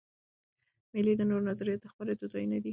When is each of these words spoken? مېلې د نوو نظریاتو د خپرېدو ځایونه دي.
مېلې 0.93 1.13
د 1.17 1.21
نوو 1.29 1.45
نظریاتو 1.49 1.83
د 1.89 1.91
خپرېدو 1.91 2.31
ځایونه 2.33 2.57
دي. 2.63 2.69